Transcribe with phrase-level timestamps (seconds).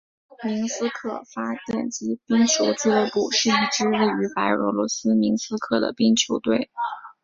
[0.41, 6.71] 明斯克发电机冰球俱乐部是一支位于白俄罗斯明斯克的冰球队。